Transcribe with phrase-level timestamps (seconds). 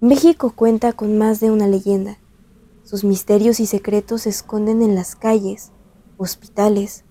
[0.00, 2.18] México cuenta con más de una leyenda.
[2.82, 5.72] Sus misterios y secretos se esconden en las calles,
[6.16, 7.04] hospitales,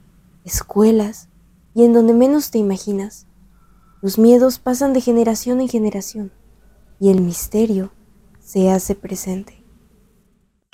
[0.44, 1.30] escuelas
[1.74, 3.28] y en donde menos te imaginas.
[4.02, 6.32] Los miedos pasan de generación en generación
[7.00, 7.92] y el misterio
[8.40, 9.63] se hace presente.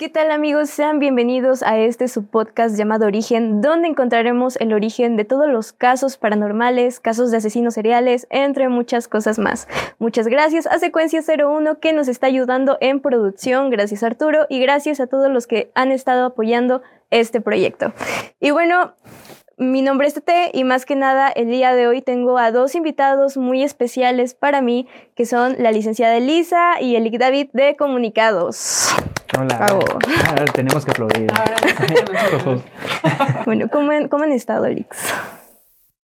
[0.00, 0.70] ¿Qué tal amigos?
[0.70, 6.16] Sean bienvenidos a este subpodcast llamado Origen, donde encontraremos el origen de todos los casos
[6.16, 9.68] paranormales, casos de asesinos seriales, entre muchas cosas más.
[9.98, 15.00] Muchas gracias a Secuencia 01 que nos está ayudando en producción, gracias Arturo y gracias
[15.00, 17.92] a todos los que han estado apoyando este proyecto.
[18.40, 18.94] Y bueno,
[19.60, 22.74] mi nombre es Tete y más que nada el día de hoy tengo a dos
[22.74, 28.88] invitados muy especiales para mí, que son la licenciada Elisa y el David de Comunicados.
[29.38, 29.66] Hola.
[30.28, 31.30] Ahora tenemos que aplaudir.
[33.44, 34.96] bueno, ¿cómo han, ¿cómo han, estado, Elix?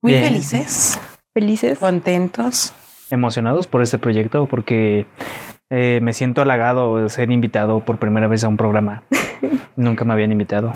[0.01, 0.99] Muy felices.
[1.33, 1.79] ¿Felices?
[1.79, 2.73] Contentos.
[3.09, 5.05] Emocionados por este proyecto porque
[5.69, 9.03] eh, me siento halagado de ser invitado por primera vez a un programa.
[9.76, 10.73] Nunca me habían invitado.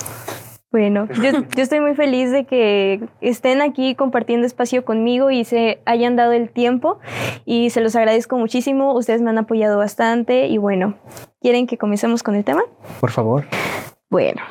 [0.72, 5.82] Bueno, yo, yo, estoy muy feliz de que estén aquí compartiendo espacio conmigo y se
[5.86, 7.00] hayan dado el tiempo
[7.44, 8.94] y se los agradezco muchísimo.
[8.94, 10.96] Ustedes me han apoyado bastante y bueno,
[11.42, 12.62] ¿quieren que comencemos con el tema?
[13.00, 13.46] Por favor.
[14.12, 14.42] Bueno,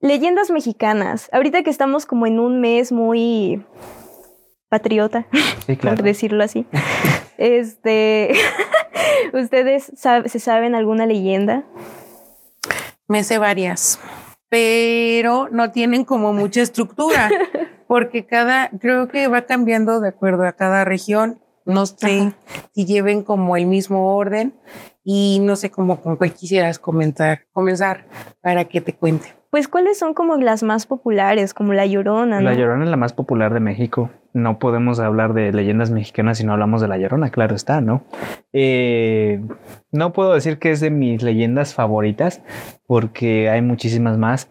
[0.00, 1.28] leyendas mexicanas.
[1.32, 3.64] Ahorita que estamos como en un mes muy
[4.68, 5.26] patriota,
[5.82, 6.66] por decirlo así.
[7.38, 8.32] este,
[9.32, 11.64] ¿ustedes se saben alguna leyenda?
[13.06, 13.98] Me sé varias
[14.48, 17.30] pero no tienen como mucha estructura,
[17.86, 21.38] porque cada, creo que va cambiando de acuerdo a cada región.
[21.64, 22.32] No sé
[22.74, 24.54] si lleven como el mismo orden
[25.04, 28.06] y no sé cómo con cuál quisieras comentar, comenzar
[28.40, 29.34] para que te cuente.
[29.50, 31.52] Pues, ¿cuáles son como las más populares?
[31.52, 32.40] Como La Llorona.
[32.40, 34.10] La Llorona es la más popular de México.
[34.38, 38.04] No podemos hablar de leyendas mexicanas si no hablamos de La Llorona, claro está, ¿no?
[38.52, 39.40] Eh,
[39.90, 42.40] no puedo decir que es de mis leyendas favoritas,
[42.86, 44.48] porque hay muchísimas más.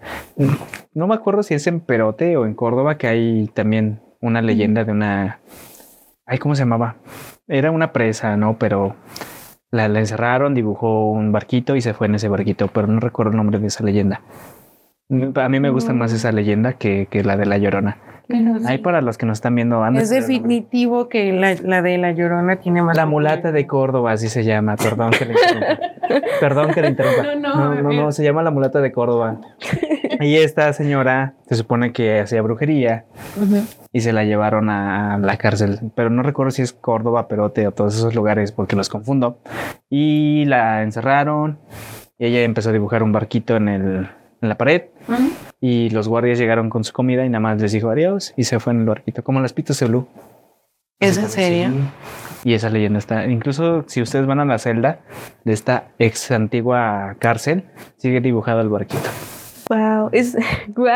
[0.94, 4.84] No me acuerdo si es en Perote o en Córdoba, que hay también una leyenda
[4.84, 5.40] de una.
[6.26, 6.98] Ay, ¿cómo se llamaba?
[7.48, 8.58] Era una presa, ¿no?
[8.58, 8.96] Pero
[9.72, 13.38] la, encerraron, dibujó un barquito y se fue en ese barquito, pero no recuerdo el
[13.38, 14.22] nombre de esa leyenda.
[15.36, 18.17] A mí me gusta más esa leyenda que, que la de La Llorona.
[18.66, 19.86] Ahí para los que nos están viendo.
[19.88, 22.98] Es definitivo que la, la, de La Llorona tiene más.
[22.98, 24.76] La mulata de Córdoba, así se llama.
[24.76, 25.80] Perdón que le interrumpa.
[26.40, 27.36] Perdón que le interrumpa.
[27.36, 29.40] No, no, no, no, se llama la mulata de Córdoba.
[30.20, 33.06] Y esta señora se supone que hacía brujería
[33.94, 35.80] y se la llevaron a la cárcel.
[35.94, 39.38] Pero no recuerdo si es Córdoba, Perote o todos esos lugares porque los confundo.
[39.92, 41.60] Y la encerraron
[42.18, 44.10] y ella empezó a dibujar un barquito en el
[44.42, 44.84] en la pared
[45.60, 48.60] y los guardias llegaron con su comida y nada más les dijo adiós y se
[48.60, 50.08] fue en el barquito, como las pitos de Blue.
[51.00, 51.70] ¿Es en serio?
[52.44, 55.00] Y esa leyenda está, incluso si ustedes van a la celda
[55.44, 57.66] de esta ex antigua cárcel,
[57.98, 59.10] sigue dibujado el barquito.
[59.70, 60.36] Wow, es
[60.76, 60.88] wow.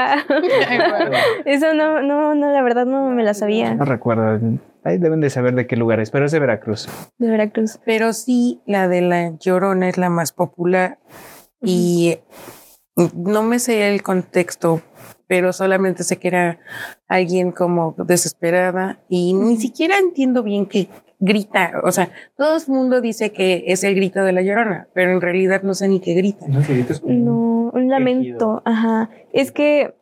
[1.45, 3.75] Eso no, no, no, la verdad no me la sabía.
[3.75, 4.39] No recuerdo.
[4.83, 6.88] Ahí deben de saber de qué lugar es, pero es de Veracruz.
[7.17, 7.79] De Veracruz.
[7.85, 10.99] Pero sí, la de la Llorona es la más popular.
[11.61, 12.17] Y
[13.16, 14.81] no me sé el contexto,
[15.28, 16.59] pero solamente sé que era
[17.07, 20.89] alguien como desesperada y ni siquiera entiendo bien qué
[21.19, 21.81] grita.
[21.84, 25.22] O sea, todo el mundo dice que es el grito de la llorona, pero en
[25.22, 26.45] realidad no sé ni qué grita.
[26.47, 26.61] No,
[27.74, 29.09] un lamento, ajá.
[29.34, 29.94] Es que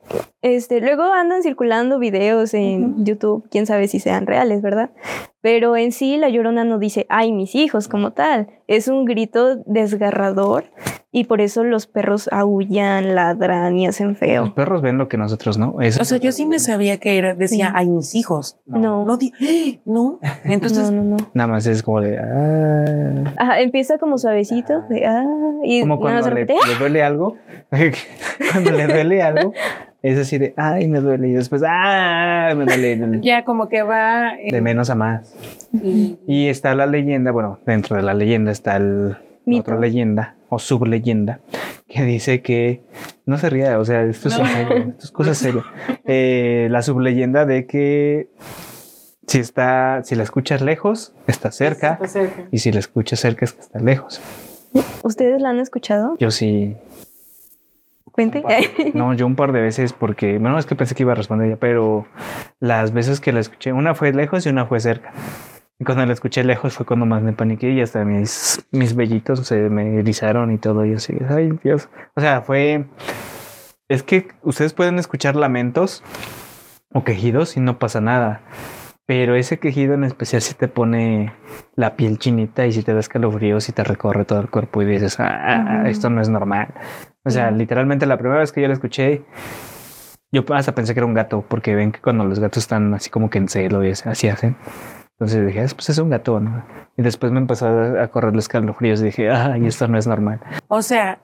[0.42, 4.92] este, luego andan circulando videos en YouTube, quién sabe si sean reales, ¿verdad?
[5.42, 8.48] Pero en sí la llorona no dice, ay, mis hijos como tal.
[8.68, 10.66] Es un grito desgarrador
[11.12, 14.46] y por eso los perros aullan, ladran y hacen feo.
[14.46, 15.76] Los perros ven lo que nosotros no.
[15.76, 18.60] o sea, yo sí me sabía que era, decía, ay, mis hijos.
[18.68, 19.06] No.
[19.06, 19.18] No,
[19.86, 20.20] no.
[20.44, 23.34] Entonces, no, no, Nada más es como de, ah.
[23.38, 25.26] Ajá, empieza como suavecito, de, ah.
[25.64, 27.38] Y como cuando le, le, duele algo,
[28.52, 29.54] cuando le duele algo,
[30.02, 31.30] es así de, ay, me duele.
[31.30, 33.20] Y después, ah, me duele.
[33.22, 34.34] Ya como que va.
[34.50, 35.36] De menos a más.
[35.74, 39.18] Y está la leyenda, bueno, dentro de la leyenda está el,
[39.58, 41.40] otra leyenda o subleyenda
[41.88, 42.84] que dice que
[43.26, 45.64] no se ría, o sea, esto es, esto es cosa seria.
[46.06, 48.30] Eh, la subleyenda de que
[49.28, 52.48] si está, si la escuchas lejos, está cerca, está cerca.
[52.52, 54.22] y si la escuchas cerca es que está lejos.
[55.04, 56.16] ¿Ustedes la han escuchado?
[56.20, 56.76] Yo sí.
[58.94, 61.50] No, yo un par de veces porque, bueno, es que pensé que iba a responder
[61.50, 62.06] ya, pero
[62.60, 65.12] las veces que la escuché, una fue lejos y una fue cerca.
[65.80, 69.48] Y cuando la escuché lejos fue cuando más me paniqué y hasta mis, mis vellitos
[69.48, 70.86] se me erizaron y todo.
[70.86, 71.90] Y así, ay Dios.
[72.16, 72.86] O sea, fue...
[73.88, 76.04] Es que ustedes pueden escuchar lamentos
[76.94, 78.42] o quejidos y no pasa nada.
[79.10, 81.34] Pero ese quejido en especial sí te pone
[81.74, 84.86] la piel chinita y si te da escalofríos y te recorre todo el cuerpo y
[84.86, 86.76] dices, ah, esto no es normal.
[87.26, 89.24] O sea, literalmente la primera vez que yo lo escuché,
[90.32, 93.10] yo hasta pensé que era un gato, porque ven que cuando los gatos están así
[93.10, 94.56] como que en celo y así hacen.
[95.14, 96.64] Entonces dije, ah, pues es un gato, ¿no?
[96.96, 100.40] Y después me empezó a correr los escalofríos y dije, ay, esto no es normal.
[100.68, 101.18] O sea,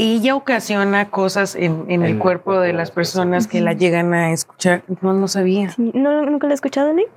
[0.00, 4.82] y ella ocasiona cosas en, el, cuerpo de las personas que la llegan a escuchar.
[5.02, 5.74] No, no sabía.
[5.76, 7.10] ¿No, ¿Nunca la he escuchado, Nick?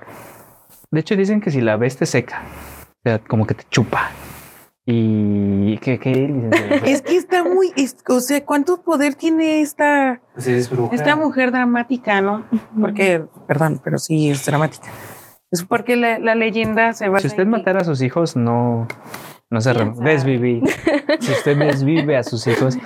[0.90, 2.42] De hecho, dicen que si la ves te seca.
[2.90, 4.10] O sea, como que te chupa.
[4.84, 6.50] Y qué, qué
[6.84, 7.72] es que está muy,
[8.06, 10.20] o sea, ¿cuánto poder tiene esta,
[10.92, 12.44] esta mujer dramática, no?
[12.78, 14.88] Porque, perdón, pero sí es dramática.
[15.50, 17.18] Es porque la, la leyenda se va.
[17.20, 18.86] Si usted matara a sus hijos, no,
[19.54, 20.60] no se desvive.
[21.20, 22.76] si usted desvive a sus hijos,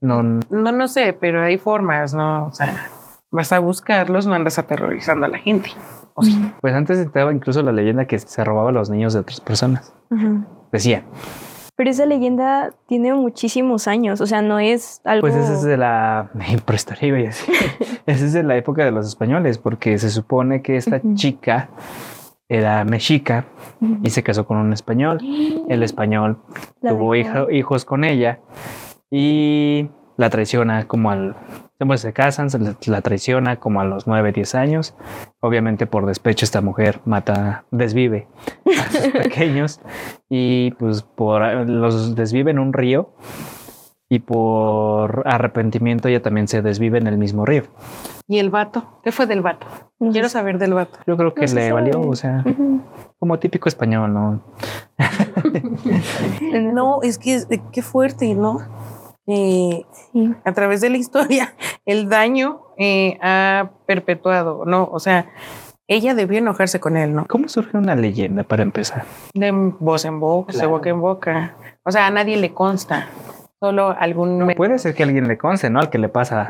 [0.00, 0.22] no.
[0.22, 2.46] No, no sé, pero hay formas, ¿no?
[2.46, 2.88] O sea,
[3.30, 5.70] vas a buscarlos, no andas aterrorizando a la gente.
[6.60, 9.94] Pues antes estaba incluso la leyenda que se robaba a los niños de otras personas.
[10.72, 11.04] Decía.
[11.76, 15.20] Pero esa leyenda tiene muchísimos años, o sea, no es algo.
[15.20, 16.28] Pues esa es de la
[16.64, 17.30] prehistoria,
[18.06, 21.68] esa es de la época de los españoles, porque se supone que esta chica
[22.48, 23.46] era mexica
[24.02, 25.20] y se casó con un español.
[25.68, 26.38] El español
[26.80, 28.40] tuvo hijos con ella
[29.10, 31.36] y la traiciona como al...
[31.78, 32.58] Pues se casan, se
[32.90, 34.96] la traiciona como a los 9, 10 años.
[35.38, 38.26] Obviamente por despecho esta mujer mata, desvive
[38.66, 39.80] a sus pequeños
[40.28, 43.14] y pues por los desvive en un río
[44.08, 47.62] y por arrepentimiento ella también se desvive en el mismo río.
[48.28, 49.00] ¿Y el vato?
[49.02, 49.66] ¿Qué fue del vato?
[50.12, 50.98] Quiero saber del vato.
[51.06, 52.44] Yo creo que le valió, o sea,
[53.18, 54.42] como típico español, ¿no?
[56.74, 57.40] no, es que
[57.72, 58.60] qué fuerte, ¿no?
[59.26, 59.84] Eh,
[60.44, 61.54] A través de la historia,
[61.86, 64.88] el daño eh, ha perpetuado, ¿no?
[64.92, 65.26] O sea,
[65.86, 67.26] ella debió enojarse con él, ¿no?
[67.26, 69.04] ¿Cómo surge una leyenda para empezar?
[69.32, 71.56] De voz en boca, de boca en boca.
[71.82, 73.06] O sea, a nadie le consta.
[73.60, 74.52] Solo algún...
[74.56, 75.80] puede ser que alguien le conste, ¿no?
[75.80, 76.46] Al que le pasa,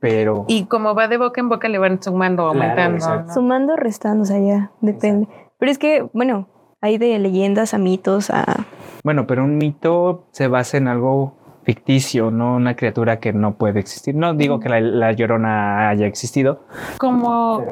[0.00, 0.46] pero...
[0.48, 3.32] Y como va de boca en boca, le van sumando, aumentando.
[3.32, 5.28] Sumando, restando, o sea, ya depende.
[5.58, 6.48] Pero es que, bueno,
[6.80, 8.66] hay de leyendas a mitos a...
[9.04, 13.78] Bueno, pero un mito se basa en algo ficticio, no una criatura que no puede
[13.78, 14.16] existir.
[14.16, 16.64] No digo que la, llorona haya existido.
[16.98, 17.64] Como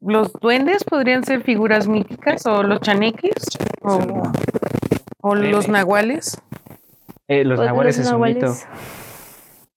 [0.00, 3.32] los duendes podrían ser figuras míticas o los chaneques
[5.22, 6.42] o los nahuales.
[7.40, 8.54] Eh, los nahuales es un mito.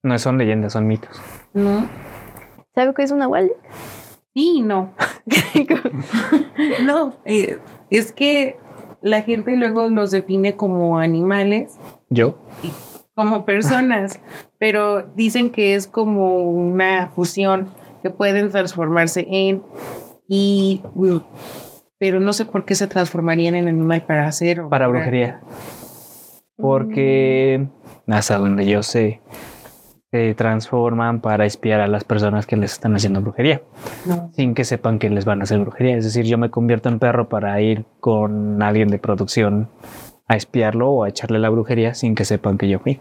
[0.03, 1.21] No son leyendas, son mitos.
[1.53, 1.87] No.
[2.75, 3.51] ¿Sabe qué es un nahual?
[4.33, 4.93] Sí, no.
[6.85, 7.57] no, eh,
[7.89, 8.57] es que
[9.01, 11.79] la gente luego los define como animales.
[12.09, 12.37] ¿Yo?
[13.13, 14.19] Como personas,
[14.59, 17.69] pero dicen que es como una fusión
[18.03, 19.63] que pueden transformarse en
[20.27, 20.81] y
[21.97, 25.41] pero no sé por qué se transformarían en animal para hacer para brujería
[26.57, 27.67] porque
[28.07, 29.21] hasta donde yo sé,
[30.11, 33.61] se transforman para espiar a las personas que les están haciendo brujería,
[34.33, 35.97] sin que sepan que les van a hacer brujería.
[35.97, 39.69] Es decir, yo me convierto en perro para ir con alguien de producción
[40.27, 42.99] a espiarlo o a echarle la brujería sin que sepan que yo fui.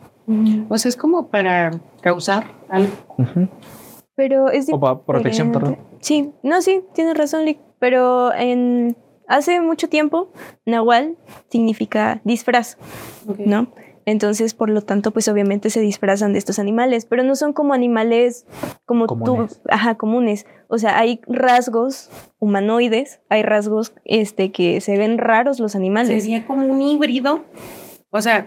[0.69, 1.71] O sea, es como para
[2.01, 2.93] causar algo.
[4.17, 5.79] Pero es O para protección, perdón.
[6.01, 7.59] Sí, no, sí, tienes razón, Lick.
[7.79, 8.97] Pero en
[9.29, 10.31] hace mucho tiempo,
[10.67, 11.17] Nahual
[11.49, 12.79] significa disfraz,
[13.39, 13.72] ¿no?
[14.06, 17.72] Entonces, por lo tanto, pues obviamente se disfrazan de estos animales, pero no son como
[17.72, 18.46] animales
[18.84, 19.63] como comunes.
[19.63, 20.46] tú, ajá, comunes.
[20.69, 26.22] O sea, hay rasgos humanoides, hay rasgos este que se ven raros los animales.
[26.22, 27.44] Sería como un híbrido.
[28.10, 28.46] O sea,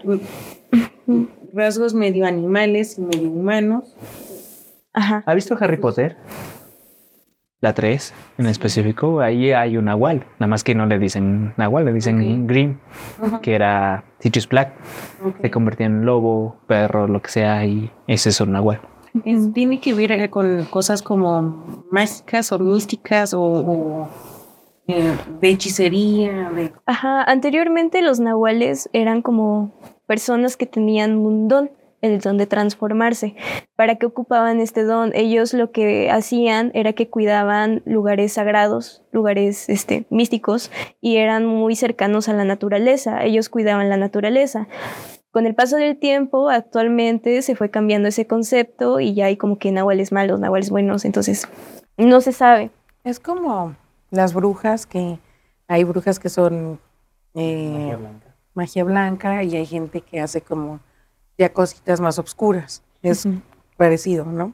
[1.52, 3.96] rasgos medio animales y medio humanos.
[4.92, 5.24] Ajá.
[5.26, 6.16] ¿Ha visto Harry Potter?
[7.60, 11.86] La 3 en específico, ahí hay un Nahual, nada más que no le dicen Nahual,
[11.86, 12.78] le dicen Green,
[13.42, 14.74] que era Sirius Black.
[15.42, 18.80] Se convertía en lobo, perro, lo que sea, y ese es un Nahual.
[19.54, 24.08] Tiene que ver con cosas como mágicas o místicas o,
[24.86, 26.52] eh, de hechicería.
[26.86, 29.72] Ajá, anteriormente los nahuales eran como
[30.06, 33.34] personas que tenían un don el don de transformarse.
[33.76, 35.12] ¿Para qué ocupaban este don?
[35.14, 41.76] Ellos lo que hacían era que cuidaban lugares sagrados, lugares este, místicos, y eran muy
[41.76, 43.24] cercanos a la naturaleza.
[43.24, 44.68] Ellos cuidaban la naturaleza.
[45.30, 49.58] Con el paso del tiempo, actualmente se fue cambiando ese concepto y ya hay como
[49.58, 51.46] que nahuales malos, nahuales buenos, entonces
[51.96, 52.70] no se sabe.
[53.04, 53.76] Es como
[54.10, 55.18] las brujas, que
[55.68, 56.80] hay brujas que son
[57.34, 57.96] eh,
[58.54, 60.80] magia blanca y hay gente que hace como
[61.38, 62.82] ya cositas más oscuras.
[63.02, 63.26] Es
[63.76, 64.52] parecido, ¿no?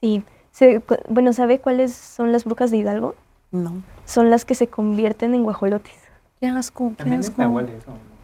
[0.00, 3.14] Sí, Se- bueno, ¿sabe cuáles son las brujas de Hidalgo?
[3.50, 3.82] No.
[4.04, 5.94] Son las que se convierten en guajolotes.
[6.40, 7.42] Qué asco, qué También es asco.
[7.42, 8.18] eso, ¿no?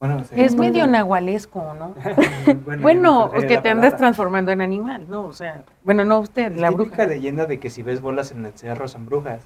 [0.00, 0.34] Bueno, sí.
[0.40, 1.94] Es medio nahualesco, ¿no?
[2.64, 5.22] bueno, Bueno, pues, que te andas transformando en animal, ¿no?
[5.24, 7.06] O sea, bueno, no usted, la bruja.
[7.06, 9.42] leyenda de que si ves bolas en el cerro son brujas.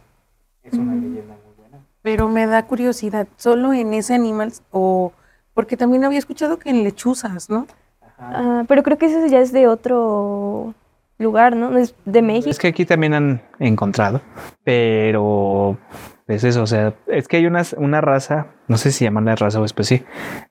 [0.63, 1.03] Es una Mm.
[1.03, 1.79] leyenda muy buena.
[2.03, 5.13] Pero me da curiosidad, ¿solo en ese animal o...?
[5.55, 7.67] Porque también había escuchado que en lechuzas, ¿no?
[8.01, 8.17] Ajá.
[8.19, 10.75] Ah, pero creo que eso ya es de otro
[11.19, 11.77] lugar, ¿no?
[11.79, 12.51] Es de México.
[12.51, 14.21] Es que aquí también han encontrado,
[14.65, 15.79] pero
[16.27, 19.37] es eso, o sea, es que hay unas, una raza, no sé si llaman la
[19.37, 20.05] raza o especie,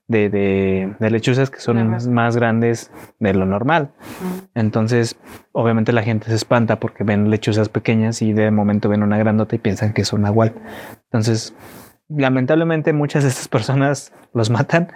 [0.06, 3.92] de, de, de lechuzas que son más grandes de lo normal.
[4.54, 5.16] Entonces,
[5.52, 9.56] obviamente la gente se espanta porque ven lechuzas pequeñas y de momento ven una grandota
[9.56, 10.54] y piensan que es un nahual.
[11.04, 11.54] Entonces,
[12.16, 14.92] lamentablemente muchas de estas personas los matan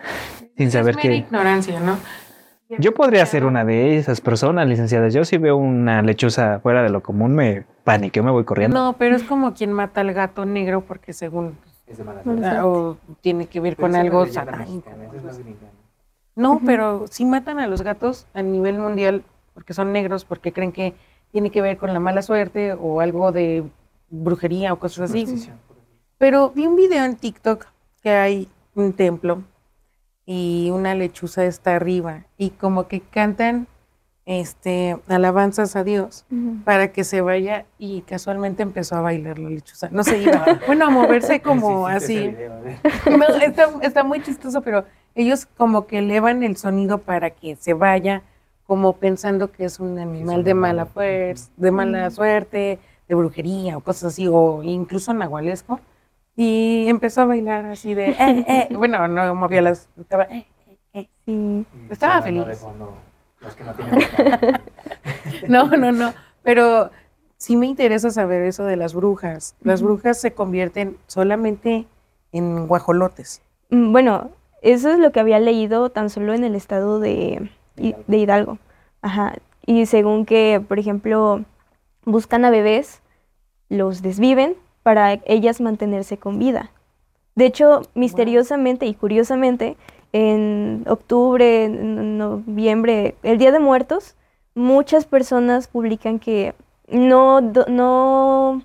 [0.57, 1.17] sin saber es mera que...
[1.17, 1.99] ignorancia, ¿no?
[2.69, 5.15] Yo podría ser una de esas personas, licenciadas.
[5.15, 8.77] Yo si veo una lechuza fuera de lo común, me paniqueo, me voy corriendo.
[8.77, 11.57] No, pero es como quien mata al gato negro porque según...
[11.87, 14.91] Es de mala ah, o tiene que ver Pero con algo satánico.
[16.35, 19.23] No, pero sí matan a los gatos a nivel mundial
[19.55, 20.95] porque son negros, porque creen que
[21.31, 23.63] tiene que ver con la mala suerte o algo de
[24.11, 25.21] brujería o cosas así.
[25.21, 25.66] Superstición.
[26.19, 27.67] Pero vi un video en TikTok
[28.03, 29.43] que hay un templo
[30.25, 33.67] y una lechuza está arriba y como que cantan
[34.25, 36.25] este alabanzas a Dios
[36.65, 39.89] para que se vaya y casualmente empezó a bailar la lechuza.
[39.93, 42.29] No se iba, bueno, a moverse como así.
[42.29, 42.81] video, ¿eh?
[43.19, 47.75] No, está, está muy chistoso, pero ellos como que elevan el sonido para que se
[47.75, 48.23] vaya,
[48.67, 53.81] como pensando que es un animal de mala fuerza, de mala suerte, de brujería o
[53.81, 55.79] cosas así, o incluso nahualesco.
[56.37, 58.17] Y empezó a bailar así de, eh,
[58.47, 58.69] eh.
[58.77, 61.09] bueno, no movía las, estaba, eh, eh, eh.
[61.25, 61.67] Sí.
[61.89, 62.59] Y Estaba feliz.
[62.59, 62.95] fondo
[63.41, 63.99] los que no tienen.
[65.49, 66.13] No, no, no,
[66.43, 66.91] pero
[67.37, 69.55] sí me interesa saber eso de las brujas.
[69.63, 71.87] Las brujas se convierten solamente
[72.33, 73.43] en guajolotes.
[73.71, 74.31] Mm, Bueno,
[74.63, 78.59] eso es lo que había leído tan solo en el estado de, de Hidalgo.
[79.03, 79.35] Ajá.
[79.65, 81.45] Y según que, por ejemplo,
[82.05, 83.03] buscan a bebés,
[83.69, 84.55] los desviven
[84.87, 86.71] para ellas mantenerse con vida.
[87.35, 89.77] De hecho, misteriosamente y curiosamente,
[90.13, 94.15] en octubre, en noviembre, el Día de Muertos,
[94.55, 96.55] muchas personas publican que
[96.89, 98.63] no, do- no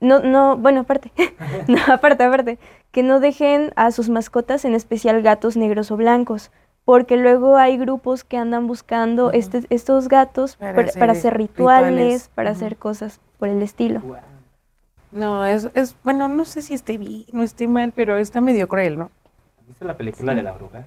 [0.00, 1.10] No, no bueno, aparte,
[1.66, 2.58] no, aparte, aparte,
[2.90, 6.50] que no dejen a sus mascotas, en especial gatos negros o blancos,
[6.84, 11.36] porque luego hay grupos que andan buscando este- estos gatos Para para, hacer para hacer
[11.38, 12.30] rituales, rituales.
[12.34, 14.02] para hacer cosas por el estilo.
[15.16, 18.68] No, es, es, bueno, no sé si esté bien, no esté mal, pero está medio
[18.68, 19.10] cruel, ¿no?
[19.66, 20.84] ¿Viste la película de la bruja?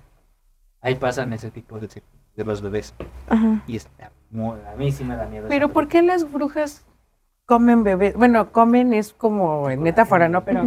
[0.81, 1.89] Ahí pasan ese tipo de,
[2.35, 2.93] de los bebés.
[3.27, 3.63] Ajá.
[3.65, 5.47] Y está muy, a mí sí me da miedo.
[5.49, 6.85] Pero ¿por qué las brujas
[7.47, 8.13] comen bebés?
[8.15, 10.45] Bueno, comen es como en metáfora, ¿no?
[10.45, 10.63] Pero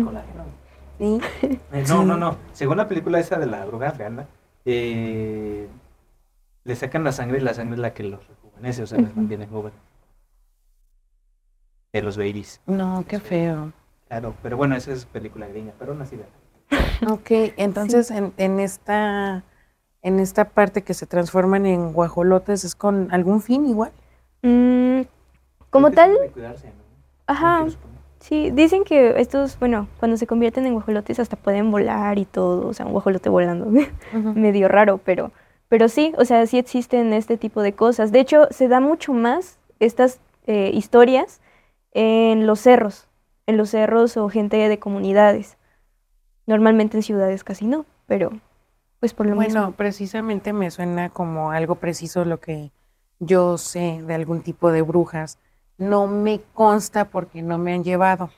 [0.99, 1.21] sí.
[1.73, 2.37] Eh, No, no, no.
[2.53, 4.27] Según la película esa de la bruja, veanla,
[4.65, 5.69] eh,
[6.65, 9.11] le sacan la sangre y la sangre es la que los rejuvenece, o sea, les
[9.11, 9.21] Ujú.
[9.21, 9.79] mantiene jóvenes.
[11.93, 12.61] De los babies.
[12.67, 13.73] No, qué feo.
[14.09, 16.25] Claro, pero bueno, esa es película gringa, pero no así de
[17.11, 19.45] Ok, entonces en, en esta
[20.03, 23.93] en esta parte que se transforman en guajolotes es con algún fin igual.
[24.43, 25.03] Mm,
[25.71, 26.73] como tal, de cuidarse, ¿no?
[27.27, 27.67] ajá,
[28.19, 32.67] sí, dicen que estos, bueno, cuando se convierten en guajolotes hasta pueden volar y todo,
[32.67, 33.67] o sea, un guajolote volando.
[34.35, 35.31] medio raro, pero,
[35.69, 38.11] pero sí, o sea, sí existen este tipo de cosas.
[38.11, 41.41] De hecho, se da mucho más estas eh, historias
[41.93, 43.09] en los cerros,
[43.47, 45.57] en los cerros o gente de comunidades.
[46.47, 48.31] Normalmente en ciudades casi no, pero
[49.01, 49.73] pues por lo Bueno, mismo.
[49.73, 52.73] precisamente me suena como algo preciso lo que
[53.19, 55.39] yo sé de algún tipo de brujas.
[55.79, 58.31] No me consta porque no me han llevado.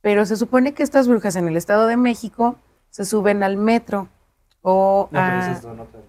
[0.00, 2.56] Pero se supone que estas brujas en el Estado de México
[2.90, 4.08] se suben al metro
[4.62, 5.50] o No, pero a...
[5.50, 6.02] esas son otras.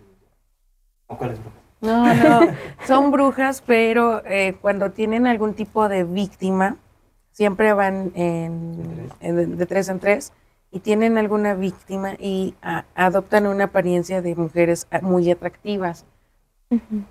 [1.07, 1.56] ¿O cuáles brujas?
[1.81, 2.39] No, no,
[2.87, 6.77] son brujas, pero eh, cuando tienen algún tipo de víctima,
[7.31, 10.33] siempre van en, en- de tres en tres
[10.71, 16.05] y tienen alguna víctima y a- adoptan una apariencia de mujeres ah, muy atractivas.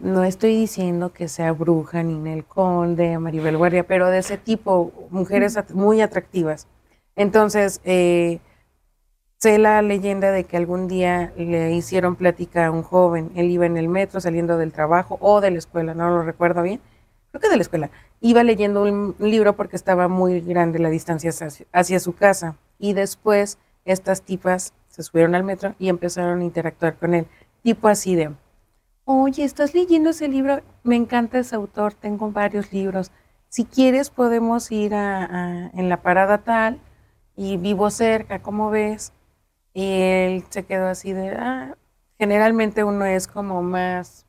[0.00, 4.92] No estoy diciendo que sea bruja, ni Nel Conde, Maribel Guardia, pero de ese tipo,
[5.11, 6.66] mujeres at- muy atractivas.
[7.14, 8.40] Entonces, eh,
[9.38, 13.31] sé la leyenda de que algún día le hicieron plática a un joven.
[13.35, 16.62] Él iba en el metro saliendo del trabajo o de la escuela, no lo recuerdo
[16.62, 16.81] bien.
[17.31, 17.90] Creo que de la escuela.
[18.21, 21.31] Iba leyendo un libro porque estaba muy grande la distancia
[21.73, 22.57] hacia, su casa.
[22.78, 27.26] Y después estas tipas se subieron al metro y empezaron a interactuar con él.
[27.62, 28.31] Tipo así de,
[29.05, 30.62] oye, ¿estás leyendo ese libro?
[30.83, 33.12] Me encanta ese autor, tengo varios libros.
[33.49, 36.81] Si quieres podemos ir a, en la parada tal
[37.37, 39.12] y vivo cerca, ¿cómo ves?
[39.76, 41.76] Y él se quedó así de, ah,
[42.18, 44.25] generalmente uno es como más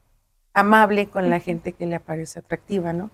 [0.53, 3.11] amable con la gente que le parece atractiva, ¿no?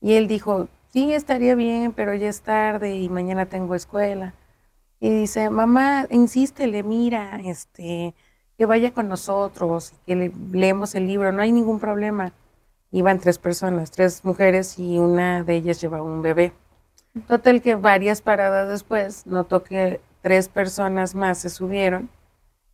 [0.00, 4.34] Y él dijo, sí, estaría bien, pero ya es tarde y mañana tengo escuela.
[4.98, 8.16] Y dice, mamá, insístele, mira, este,
[8.58, 12.32] que vaya con nosotros, que le, leemos el libro, no hay ningún problema.
[12.90, 16.52] Iban tres personas, tres mujeres y una de ellas llevaba un bebé.
[17.28, 22.10] Total que varias paradas después notó que tres personas más se subieron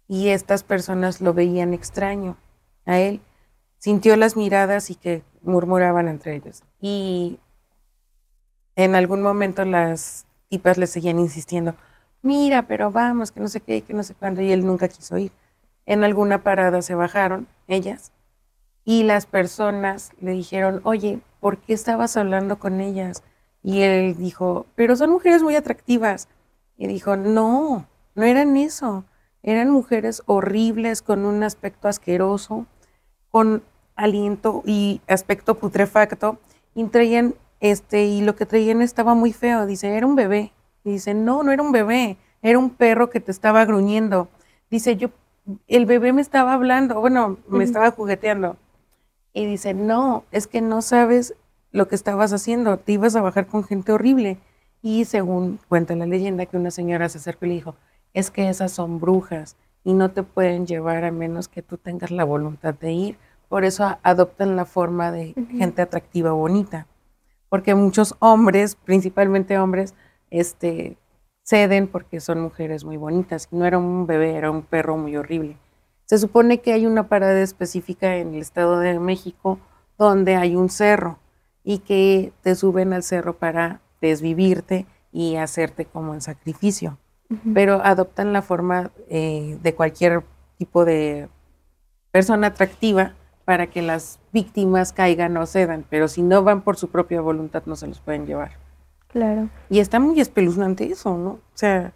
[0.08, 2.36] y estas personas lo veían extraño
[2.84, 3.20] a él.
[3.78, 6.62] Sintió las miradas y que murmuraban entre ellos.
[6.80, 7.38] Y
[8.74, 11.74] en algún momento las tipas le seguían insistiendo,
[12.22, 15.18] mira, pero vamos, que no sé qué, que no sé cuándo, y él nunca quiso
[15.18, 15.32] ir.
[15.86, 18.12] En alguna parada se bajaron ellas
[18.84, 23.22] y las personas le dijeron, oye, ¿por qué estabas hablando con ellas?
[23.62, 26.28] Y él dijo, pero son mujeres muy atractivas.
[26.76, 29.04] Y dijo, no, no eran eso,
[29.42, 32.66] eran mujeres horribles con un aspecto asqueroso,
[33.30, 33.62] con
[33.94, 36.38] aliento y aspecto putrefacto,
[36.74, 39.66] y traían, este, y lo que traían estaba muy feo.
[39.66, 40.52] Dice, era un bebé.
[40.84, 44.28] Y dice, no, no era un bebé, era un perro que te estaba gruñendo.
[44.70, 45.08] Dice, yo,
[45.66, 48.56] el bebé me estaba hablando, bueno, me estaba jugueteando.
[49.32, 51.34] Y dice, no, es que no sabes
[51.70, 54.38] lo que estabas haciendo, te ibas a bajar con gente horrible.
[54.86, 57.74] Y según cuenta la leyenda, que una señora se acercó y le dijo,
[58.14, 62.12] es que esas son brujas y no te pueden llevar a menos que tú tengas
[62.12, 63.18] la voluntad de ir.
[63.48, 66.86] Por eso adoptan la forma de gente atractiva, bonita.
[67.48, 69.96] Porque muchos hombres, principalmente hombres,
[70.30, 70.96] este,
[71.42, 73.48] ceden porque son mujeres muy bonitas.
[73.50, 75.56] No era un bebé, era un perro muy horrible.
[76.04, 79.58] Se supone que hay una parada específica en el Estado de México
[79.98, 81.18] donde hay un cerro
[81.64, 86.98] y que te suben al cerro para desvivirte y hacerte como en sacrificio.
[87.54, 90.22] Pero adoptan la forma eh, de cualquier
[90.58, 91.28] tipo de
[92.12, 96.88] persona atractiva para que las víctimas caigan o cedan, pero si no van por su
[96.88, 98.52] propia voluntad no se los pueden llevar.
[99.08, 99.48] Claro.
[99.70, 101.30] Y está muy espeluznante eso, ¿no?
[101.30, 101.92] O sea...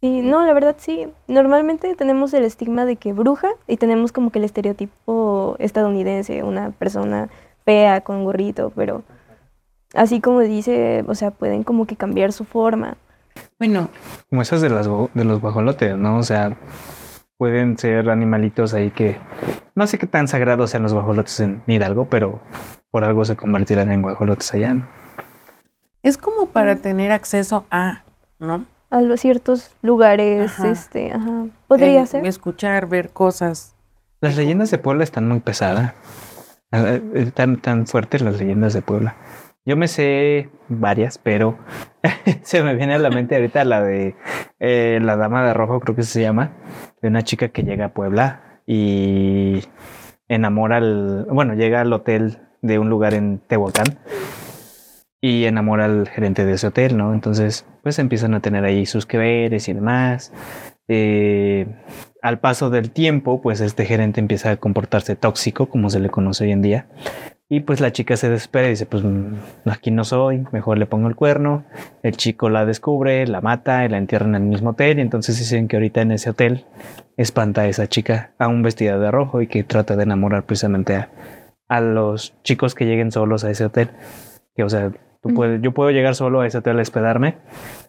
[0.00, 1.08] Sí, no, la verdad sí.
[1.26, 6.70] Normalmente tenemos el estigma de que bruja y tenemos como que el estereotipo estadounidense, una
[6.70, 7.28] persona
[7.64, 9.02] fea con gorrito, pero
[9.94, 12.96] así como dice, o sea, pueden como que cambiar su forma.
[13.58, 13.88] Bueno.
[14.28, 16.18] Como esas de, las, de los guajolotes, ¿no?
[16.18, 16.56] O sea,
[17.36, 19.16] pueden ser animalitos ahí que
[19.74, 22.40] no sé qué tan sagrados sean los guajolotes en Hidalgo, pero
[22.90, 24.74] por algo se convertirán en guajolotes allá.
[24.74, 24.88] ¿no?
[26.02, 28.02] Es como para tener acceso a,
[28.38, 28.66] ¿no?
[28.90, 31.46] A los ciertos lugares, este, ajá.
[31.66, 32.26] Podría ser.
[32.26, 33.74] Escuchar, ver cosas.
[34.20, 35.92] Las leyendas de Puebla están muy pesadas.
[36.70, 39.14] Están eh, tan fuertes las leyendas de Puebla.
[39.68, 41.58] Yo me sé varias, pero
[42.42, 44.16] se me viene a la mente ahorita la de
[44.60, 46.52] eh, la dama de rojo, creo que se llama,
[47.02, 49.60] de una chica que llega a Puebla y
[50.26, 53.98] enamora al, bueno, llega al hotel de un lugar en Tehuacán
[55.20, 57.12] y enamora al gerente de ese hotel, ¿no?
[57.12, 60.32] Entonces, pues empiezan a tener ahí sus que veres y demás.
[60.88, 61.66] Eh,
[62.22, 66.44] al paso del tiempo, pues este gerente empieza a comportarse tóxico, como se le conoce
[66.44, 66.86] hoy en día.
[67.50, 69.36] Y pues la chica se desespera y dice, pues mm,
[69.70, 71.64] aquí no soy, mejor le pongo el cuerno.
[72.02, 74.98] El chico la descubre, la mata y la entierra en el mismo hotel.
[74.98, 76.66] Y entonces dicen que ahorita en ese hotel
[77.16, 80.94] espanta a esa chica, a un vestida de rojo y que trata de enamorar precisamente
[80.94, 81.10] a,
[81.68, 83.90] a los chicos que lleguen solos a ese hotel.
[84.54, 84.92] Que, o sea,
[85.60, 87.36] yo puedo llegar solo a ese hotel a hospedarme,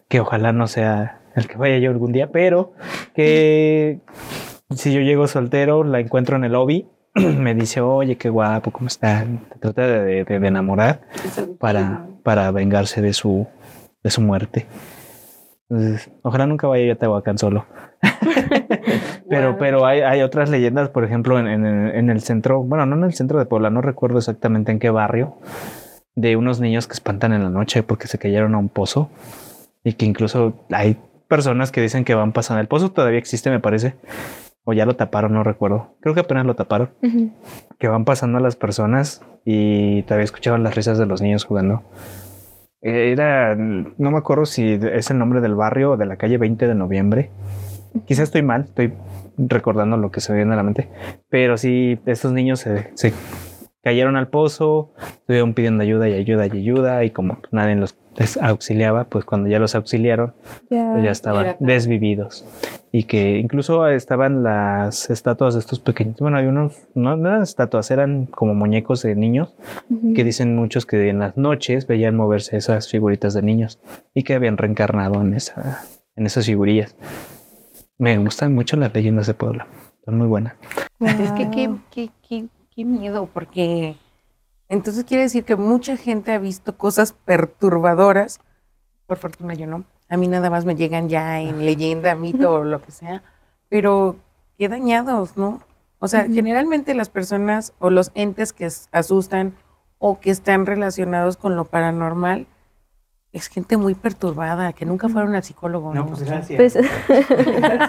[0.08, 2.72] que ojalá no sea el que vaya yo algún día, pero
[3.14, 4.00] que
[4.70, 8.86] si yo llego soltero, la encuentro en el lobby, me dice, oye, qué guapo, ¿cómo
[8.86, 9.26] está?
[9.60, 11.00] trata de, enamorar
[11.58, 13.46] para, para vengarse de su,
[14.02, 14.66] de su muerte.
[15.68, 17.66] Entonces, ojalá nunca vaya yo a Tehuacán solo.
[19.28, 23.04] pero, pero hay, hay, otras leyendas, por ejemplo, en, en, el centro, bueno, no en
[23.04, 25.36] el centro de Puebla, no recuerdo exactamente en qué barrio,
[26.16, 29.10] de unos niños que espantan en la noche porque se cayeron a un pozo
[29.84, 30.96] y que incluso hay
[31.28, 32.60] personas que dicen que van pasando.
[32.60, 33.94] El pozo todavía existe, me parece.
[34.70, 35.96] O ya lo taparon, no recuerdo.
[36.00, 36.90] Creo que apenas lo taparon.
[37.80, 41.82] Que van pasando a las personas y todavía escuchaban las risas de los niños jugando.
[42.80, 46.68] Era, no me acuerdo si es el nombre del barrio o de la calle 20
[46.68, 47.30] de noviembre.
[48.06, 48.92] Quizás estoy mal, estoy
[49.38, 50.88] recordando lo que se viene a la mente.
[51.28, 53.12] Pero sí, estos niños se, se
[53.82, 57.98] cayeron al pozo, estuvieron pidiendo ayuda y ayuda y ayuda y como nadie los
[58.40, 60.34] auxiliaba, pues cuando ya los auxiliaron,
[60.70, 62.44] ya, pues ya estaban desvividos.
[62.92, 66.16] y que incluso estaban las estatuas de estos pequeños.
[66.18, 69.54] Bueno, hay unos, no, no eran estatuas, eran como muñecos de niños
[70.14, 73.78] que dicen muchos que en las noches veían moverse esas figuritas de niños
[74.12, 75.82] y que habían reencarnado en, esa,
[76.16, 76.96] en esas figurillas.
[77.98, 79.66] Me gustan mucho las leyendas de Puebla,
[80.04, 80.54] son muy buenas.
[81.00, 83.94] Es que qué, qué, qué, qué miedo, porque
[84.70, 88.38] entonces quiere decir que mucha gente ha visto cosas perturbadoras.
[89.06, 89.84] Por fortuna yo no.
[90.08, 93.24] A mí nada más me llegan ya en leyenda, mito o lo que sea.
[93.68, 94.14] Pero
[94.56, 95.60] qué dañados, ¿no?
[95.98, 99.54] O sea, generalmente las personas o los entes que asustan
[99.98, 102.46] o que están relacionados con lo paranormal
[103.32, 105.92] es gente muy perturbada, que nunca fueron al psicólogo.
[105.92, 106.06] ¿no?
[106.06, 106.78] Pues,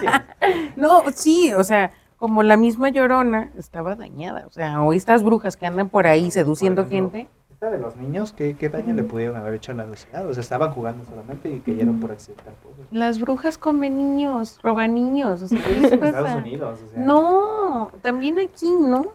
[0.76, 4.44] No, sí, o sea, como la misma llorona estaba dañada.
[4.46, 7.26] O sea, o estas brujas que andan por ahí seduciendo gente.
[7.50, 10.24] Esta de los niños, ¿qué, qué daño le pudieron haber hecho a la sociedad?
[10.28, 12.54] O sea, estaban jugando solamente y cayeron por accidental.
[12.62, 12.86] pobres.
[12.92, 15.42] Las brujas comen niños, roban niños.
[15.42, 16.06] O sea, ¿qué les pasa?
[16.06, 17.02] Estados Unidos, o sea.
[17.04, 19.06] No, también aquí, ¿no?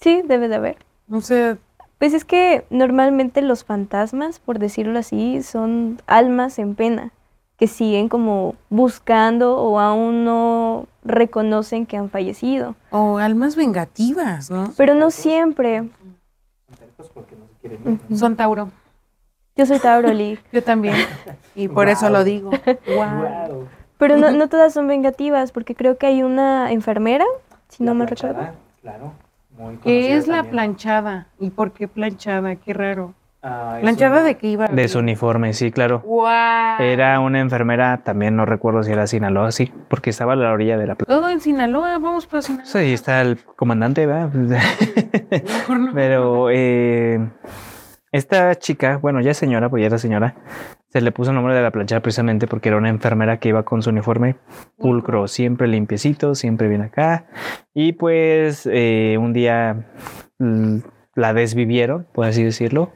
[0.00, 0.78] sí, debe de haber.
[1.12, 1.58] O sea,
[1.98, 7.12] Pues es que normalmente los fantasmas, por decirlo así, son almas en pena,
[7.58, 12.76] que siguen como buscando o aún no reconocen que han fallecido.
[12.90, 14.72] o almas vengativas, ¿no?
[14.76, 15.88] Pero no siempre.
[17.60, 18.36] Son no ¿no?
[18.36, 18.70] Tauro.
[19.56, 20.94] Yo soy Tauro Lee, Yo también.
[21.56, 22.12] Y por eso Guau.
[22.12, 22.50] lo digo.
[22.86, 22.94] Wow.
[22.96, 23.68] Guau.
[23.98, 27.24] pero no, no todas son vengativas, porque creo que hay una enfermera,
[27.68, 28.58] si no La me planchada, recuerdo.
[28.82, 29.12] Claro.
[29.58, 30.52] Muy ¿Qué es la también.
[30.52, 31.26] planchada?
[31.40, 32.54] ¿Y por qué planchada?
[32.54, 33.14] Qué raro.
[33.50, 34.66] Ah, es ¿Planchada una- de qué iba?
[34.68, 36.00] De su uniforme, sí, claro.
[36.04, 36.82] ¡Guau!
[36.82, 40.76] Era una enfermera, también no recuerdo si era Sinaloa, sí, porque estaba a la orilla
[40.76, 41.12] de la plaza.
[41.20, 42.66] Todo en Sinaloa, vamos para Sinaloa.
[42.66, 44.30] Sí, ahí está el comandante, ¿verdad?
[45.30, 45.92] Mejor no.
[45.94, 47.20] Pero eh,
[48.12, 50.34] esta chica, bueno, ya es señora, pues ya era señora,
[50.90, 53.62] se le puso el nombre de la planchada precisamente porque era una enfermera que iba
[53.62, 54.36] con su uniforme
[54.78, 57.26] pulcro, siempre limpiecito, siempre bien acá.
[57.74, 59.86] Y pues eh, un día
[60.38, 60.78] mm,
[61.18, 62.92] la desvivieron, por así decirlo,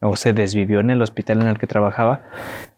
[0.00, 2.22] o se desvivió en el hospital en el que trabajaba.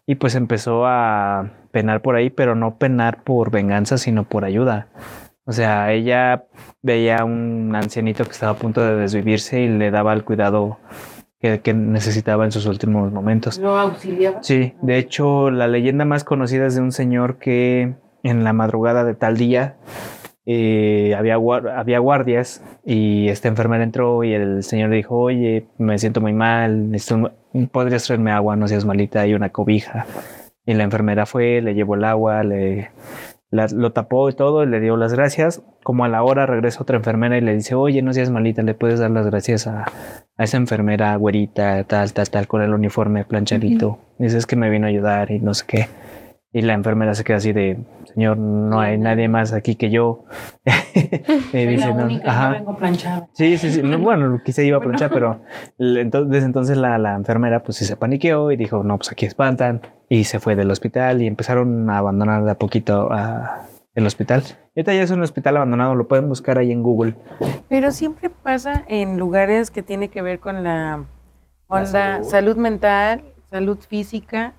[0.05, 4.87] Y pues empezó a penar por ahí, pero no penar por venganza, sino por ayuda.
[5.45, 6.45] O sea, ella
[6.81, 10.77] veía a un ancianito que estaba a punto de desvivirse y le daba el cuidado
[11.39, 13.57] que, que necesitaba en sus últimos momentos.
[13.57, 14.43] ¿Lo auxiliaba?
[14.43, 19.03] Sí, de hecho, la leyenda más conocida es de un señor que en la madrugada
[19.03, 19.75] de tal día
[20.49, 21.35] eh, había,
[21.75, 26.31] había guardias y esta enfermera entró y el señor le dijo, oye, me siento muy
[26.33, 26.89] mal,
[27.71, 30.05] podrías traerme agua, no seas malita, hay una cobija.
[30.65, 32.91] Y la enfermera fue, le llevó el agua, le,
[33.51, 35.61] la- lo tapó y todo, y le dio las gracias.
[35.83, 38.73] Como a la hora regresa otra enfermera y le dice, oye, no seas malita, le
[38.73, 39.83] puedes dar las gracias a,
[40.37, 43.99] a esa enfermera güerita, tal, tal, tal, con el uniforme planchadito.
[44.17, 45.87] Dice, es que me vino a ayudar y no sé qué.
[46.53, 47.77] Y la enfermera se queda así de,
[48.13, 50.25] señor, no hay nadie más aquí que yo.
[51.53, 52.49] y dice, la no, ajá.
[52.49, 53.27] no vengo planchada.
[53.33, 53.83] Sí, sí, sí.
[53.83, 55.41] No, bueno, quizá iba a planchar, pero
[55.77, 59.25] entonces, desde entonces la, la enfermera pues sí se paniqueó y dijo, no, pues aquí
[59.25, 59.81] espantan.
[60.09, 64.43] Y se fue del hospital y empezaron a abandonar de a poquito a, el hospital.
[64.75, 67.15] Ahorita ya es un hospital abandonado, lo pueden buscar ahí en Google.
[67.67, 71.03] Pero siempre pasa en lugares que tiene que ver con la
[71.67, 72.29] onda salud.
[72.29, 72.57] salud.
[72.57, 74.53] mental, salud física,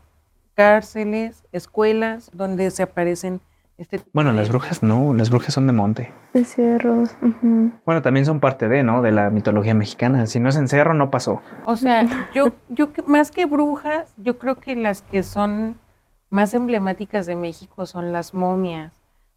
[0.62, 3.40] cárceles, escuelas, donde se aparecen
[3.78, 6.12] este tipo Bueno, de- las brujas no, las brujas son de monte.
[6.34, 7.10] De cerros.
[7.22, 7.70] ujú.
[7.86, 9.00] Bueno, también son parte de, ¿no?
[9.00, 10.26] De la mitología mexicana.
[10.26, 11.40] Si no es en cerro, no pasó.
[11.64, 15.78] O sea, yo, yo que- más que brujas, yo creo que las que son
[16.28, 18.92] más emblemáticas de México son las momias.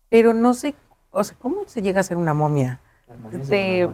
[0.10, 0.74] Pero no sé,
[1.12, 2.80] o sea, ¿cómo se llega a ser una momia?
[3.48, 3.88] De-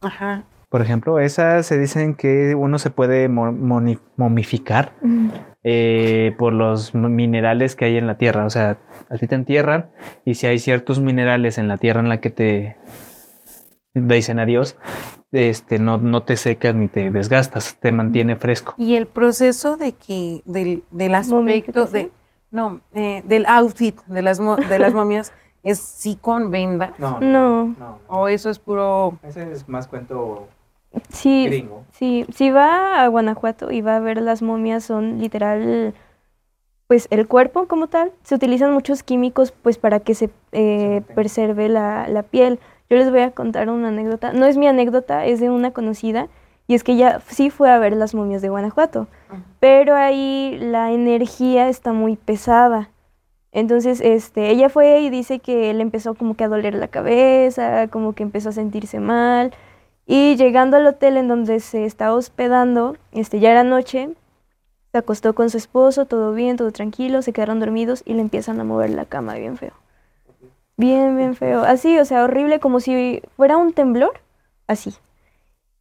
[0.00, 0.44] Ajá.
[0.70, 5.28] Por ejemplo, esas se dicen que uno se puede momificar Mm.
[5.64, 8.46] eh, por los m- minerales que hay en la tierra.
[8.46, 8.78] O sea,
[9.10, 9.90] a ti te entierran
[10.24, 12.76] y si hay ciertos minerales en la tierra en la que te
[13.94, 14.76] dicen adiós,
[15.32, 18.74] este, no, no te secas ni te desgastas, te mantiene fresco.
[18.78, 22.10] Y el proceso de que, del, del aspecto de,
[22.52, 27.98] no, eh, del outfit de las, mo- de las momias es sí con venda No,
[28.08, 30.48] o eso es puro, Ese es más cuento
[31.10, 31.84] sí, gringo.
[31.92, 35.94] sí, si va a Guanajuato y va a ver las momias, son literal,
[36.86, 41.68] pues el cuerpo como tal, se utilizan muchos químicos pues para que se eh, preserve
[41.68, 42.58] la, la piel.
[42.88, 46.28] Yo les voy a contar una anécdota, no es mi anécdota, es de una conocida,
[46.66, 49.08] y es que ella sí fue a ver las momias de Guanajuato,
[49.58, 52.90] pero ahí la energía está muy pesada.
[53.52, 57.88] Entonces, este, ella fue y dice que le empezó como que a doler la cabeza,
[57.88, 59.52] como que empezó a sentirse mal.
[60.12, 64.08] Y llegando al hotel en donde se estaba hospedando, este, ya era noche,
[64.90, 68.58] se acostó con su esposo, todo bien, todo tranquilo, se quedaron dormidos y le empiezan
[68.58, 69.70] a mover la cama bien feo.
[70.76, 71.62] Bien, bien feo.
[71.62, 74.20] Así, o sea, horrible, como si fuera un temblor,
[74.66, 74.96] así.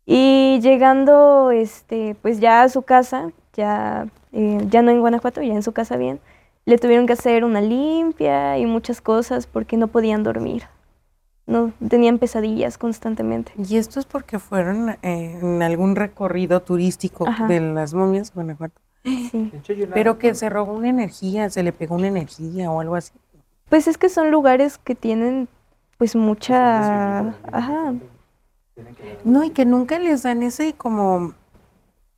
[0.05, 5.55] Y llegando, este, pues ya a su casa, ya, eh, ya no en Guanajuato, ya
[5.55, 6.19] en su casa bien,
[6.65, 10.65] le tuvieron que hacer una limpia y muchas cosas porque no podían dormir.
[11.49, 13.51] No, tenían pesadillas constantemente.
[13.57, 17.47] Y esto es porque fueron eh, en algún recorrido turístico Ajá.
[17.47, 18.79] de las momias, Guanajuato.
[19.03, 19.51] Sí.
[19.91, 23.13] Pero que se robó una energía, se le pegó una energía o algo así.
[23.67, 25.47] Pues es que son lugares que tienen
[25.97, 27.29] pues mucha...
[27.51, 27.95] Ajá.
[29.23, 31.33] No, y que nunca les dan ese como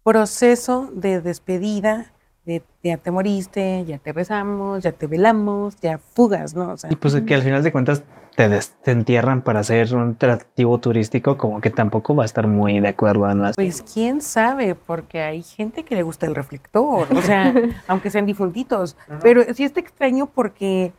[0.03, 2.11] proceso de despedida,
[2.45, 6.73] de ya te moriste, ya te rezamos, ya te velamos, ya fugas, ¿no?
[6.73, 8.03] O sea, Y pues que al final de cuentas
[8.35, 12.47] te, des- te entierran para hacer un atractivo turístico, como que tampoco va a estar
[12.47, 13.55] muy de acuerdo en las...
[13.55, 17.53] pues quién sabe, porque hay gente que le gusta el reflector, o sea,
[17.87, 18.95] aunque sean difuntitos.
[19.21, 20.93] Pero sí está extraño porque,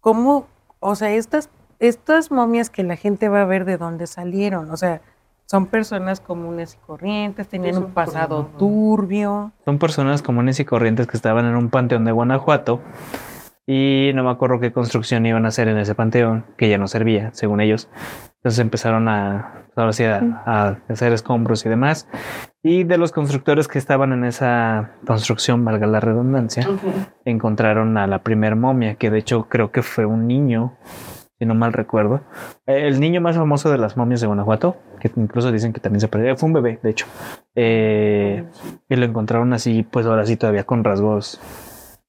[0.00, 0.46] ¿cómo?
[0.80, 4.76] O sea, estas, estas momias que la gente va a ver de dónde salieron, o
[4.76, 5.00] sea,
[5.46, 9.52] son personas comunes y corrientes, tenían un pasado turbio.
[9.66, 12.80] Son personas comunes y corrientes que estaban en un panteón de Guanajuato
[13.66, 16.86] y no me acuerdo qué construcción iban a hacer en ese panteón, que ya no
[16.86, 17.88] servía, según ellos.
[18.36, 22.06] Entonces empezaron a, ahora sí, a, a hacer escombros y demás.
[22.62, 26.68] Y de los constructores que estaban en esa construcción, valga la redundancia,
[27.24, 30.76] encontraron a la primer momia, que de hecho creo que fue un niño,
[31.38, 32.20] si no mal recuerdo.
[32.66, 36.00] Eh, El niño más famoso de las momias de Guanajuato, que incluso dicen que también
[36.00, 37.06] se perdió, fue un bebé, de hecho.
[37.54, 38.44] Eh,
[38.88, 41.40] y lo encontraron así, pues ahora sí, todavía con rasgos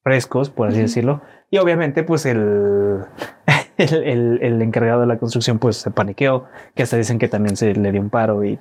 [0.03, 1.21] frescos, por así decirlo.
[1.51, 3.05] Y obviamente, pues el,
[3.77, 7.55] el, el- el encargado de la construcción, pues se paniqueó, que hasta dicen que también
[7.57, 8.59] se le dio un paro y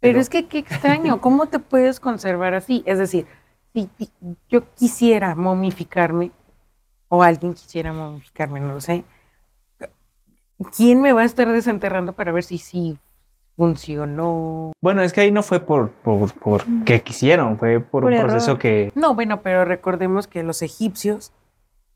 [0.00, 2.82] Pero es que qué extraño, ¿cómo te puedes conservar así?
[2.86, 3.26] Es decir,
[3.74, 4.10] si si
[4.48, 6.30] yo quisiera momificarme,
[7.08, 9.04] o alguien quisiera momificarme, no lo sé,
[10.76, 12.98] ¿quién me va a estar desenterrando para ver si sí
[13.56, 14.72] funcionó?
[14.80, 18.12] Bueno, es que ahí no fue por, por, por que quisieron, fue por, Por un
[18.14, 18.30] error.
[18.30, 21.32] proceso que No, bueno, pero recordemos que los egipcios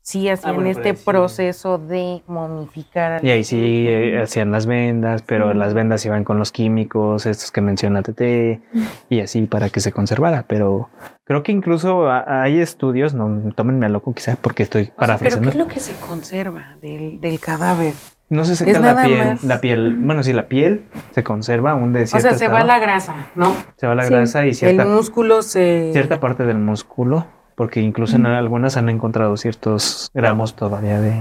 [0.05, 1.01] sí hacían bueno, este sí.
[1.05, 3.23] proceso de momificar.
[3.23, 5.57] y ahí sí eh, hacían las vendas, pero Mm.
[5.57, 8.61] las vendas iban con los químicos, estos que menciona TT,
[9.09, 10.43] y así para que se conservara.
[10.47, 10.89] Pero
[11.23, 14.93] creo que incluso ha- hay estudios, no tómenme a loco quizás porque estoy O sea,
[14.95, 15.51] pero parafraseando.
[15.51, 17.93] ¿qué es lo que se conserva del, del cadáver?
[18.29, 19.43] No se Es seca la piel, más.
[19.43, 22.63] la piel, bueno, sí, la piel se conserva aún de O cierta sea, se va
[22.63, 23.55] la grasa, ¿no?
[23.77, 24.13] se va la Sí.
[24.13, 25.91] grasa y cierta, El músculo se...
[25.93, 31.11] cierta parte del músculo, porque incluso en algunas han encontrado ciertos gramos todavía de,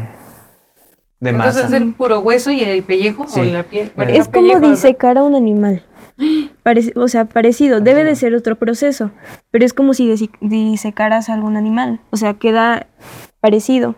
[1.21, 1.66] de Entonces masa.
[1.66, 3.40] es el puro hueso y el pellejo Sí.
[3.40, 3.92] o la piel.
[3.97, 5.85] Bueno, Es como pellejo, disecar a un animal.
[6.62, 7.81] Parece- o sea, parecido.
[7.81, 9.11] Debe de ser otro proceso,
[9.51, 12.01] pero es como si disecaras a algún animal.
[12.11, 12.87] O sea, queda
[13.40, 13.95] parecido.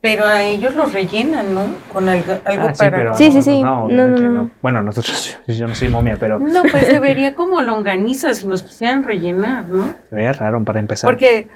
[0.00, 1.64] Pero a ellos los rellenan, ¿no?
[1.92, 3.14] Con algo, algo Ah, sí, para...
[3.14, 3.62] Sí, sí, sí.
[3.62, 4.30] No, No, no, no.
[4.30, 4.50] no.
[4.62, 8.62] Bueno, nosotros, yo no soy momia, pero No, pues se vería como longaniza si nos
[8.62, 9.94] quisieran rellenar, ¿no?
[10.10, 11.10] se veía raro para empezar.
[11.10, 11.48] Porque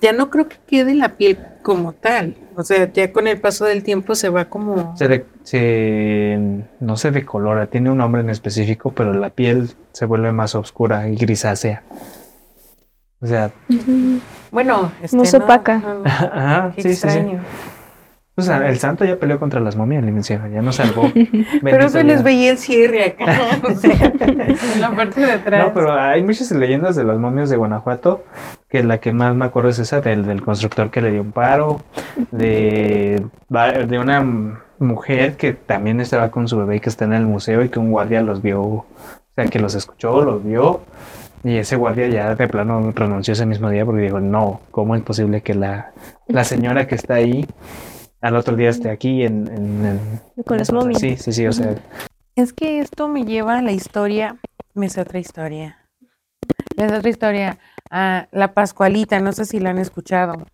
[0.00, 2.36] ya no creo que quede la piel como tal.
[2.56, 4.96] O sea, ya con el paso del tiempo se va como...
[4.96, 6.38] se, de- se-
[6.80, 11.08] no se decolora, tiene un nombre en específico, pero la piel se vuelve más oscura
[11.08, 11.82] y grisácea.
[13.24, 13.50] O sea,
[14.50, 15.78] Bueno, este, No se opaca.
[15.78, 17.06] no, no, ajá, qué sí, sí, sí.
[17.08, 17.40] extraño.
[18.36, 21.10] O sea, el santo ya peleó contra las momias, le menciona, ya no salvó.
[21.62, 23.92] Pero se les veía el cierre acá, o sea,
[24.74, 25.68] en la parte de atrás.
[25.68, 28.24] No, pero hay muchas leyendas de los momios de Guanajuato,
[28.68, 31.30] que la que más me acuerdo es esa del, del constructor que le dio un
[31.32, 31.80] paro,
[32.32, 37.24] de, de una mujer que también estaba con su bebé y que está en el
[37.26, 38.86] museo y que un guardia los vio, o
[39.36, 40.80] sea, que los escuchó, los vio,
[41.44, 45.02] y ese guardia ya de plano renunció ese mismo día porque dijo, no, ¿cómo es
[45.02, 45.92] posible que la,
[46.26, 47.46] la señora que está ahí
[48.20, 49.46] al otro día esté aquí en...
[49.48, 49.86] en-
[50.36, 50.98] en- Con las momias.
[51.00, 51.74] Sí, sí, sí, o sea,
[52.34, 54.36] Es que esto me lleva a la historia,
[54.72, 55.78] me sé otra historia.
[56.76, 57.58] Me sé otra historia,
[57.90, 60.46] a la Pascualita, no sé si la han escuchado.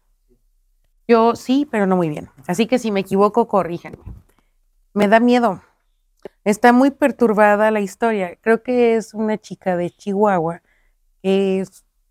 [1.08, 2.28] Yo sí, pero no muy bien.
[2.46, 3.98] Así que si me equivoco, corríjanme.
[4.94, 5.62] Me da miedo.
[6.44, 8.36] Está muy perturbada la historia.
[8.40, 10.62] Creo que es una chica de Chihuahua
[11.22, 11.64] que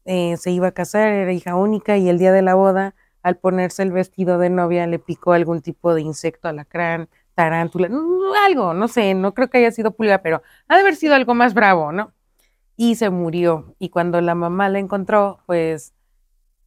[0.06, 3.38] eh, se iba a casar, era hija única y el día de la boda, al
[3.38, 8.74] ponerse el vestido de novia, le picó algún tipo de insecto, alacrán, tarántula, mm, algo,
[8.74, 11.54] no sé, no creo que haya sido pulga, pero ha de haber sido algo más
[11.54, 12.14] bravo, ¿no?
[12.78, 13.76] Y se murió.
[13.80, 15.94] Y cuando la mamá la encontró, pues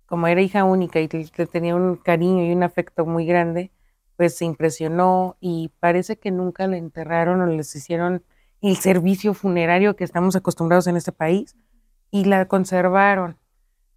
[0.06, 3.72] como era hija única y le tenía un cariño y un afecto muy grande,
[4.16, 8.22] pues se impresionó y parece que nunca la enterraron o les hicieron
[8.60, 11.56] el servicio funerario que estamos acostumbrados en este país
[12.12, 13.38] y la conservaron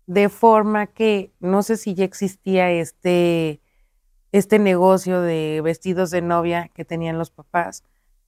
[0.07, 3.61] de forma que no sé si ya existía este
[4.31, 7.83] este negocio de vestidos de novia que tenían los papás.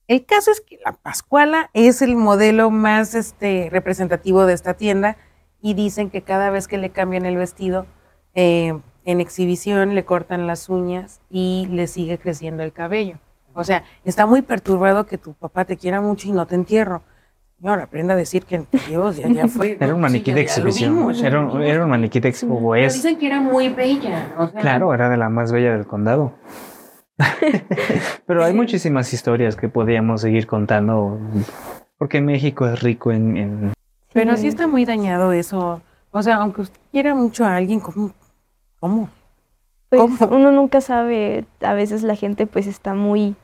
[0.06, 5.18] El caso es que la Pascuala es el modelo más este, representativo de esta tienda
[5.60, 7.86] y dicen que cada vez que le cambian el vestido
[8.34, 13.18] eh, en exhibición le cortan las uñas y le sigue creciendo el cabello.
[13.52, 17.02] O sea, está muy perturbado que tu papá te quiera mucho y no te entierro.
[17.60, 19.76] Señor, aprenda a decir que Dios ya, ya fue.
[19.80, 20.94] Era un maniquí sí, de exhibición.
[20.94, 22.64] vimos, Era un, era un maniquí de exhibición.
[22.66, 22.94] O Pero es.
[22.94, 24.32] dicen que era muy bella.
[24.38, 26.32] o sea, Claro, era de la más bella del condado.
[28.26, 31.18] Pero hay muchísimas historias que podríamos seguir contando.
[31.98, 33.72] Porque México es rico en, en-
[34.12, 35.80] Pero sí está muy dañado eso.
[36.12, 38.12] O sea, aunque usted quiera mucho a alguien, ¿cómo?
[38.80, 39.08] ¿Cómo?
[39.88, 40.36] Pues ¿Cómo?
[40.36, 43.34] uno nunca sabe, a veces la gente pues está muy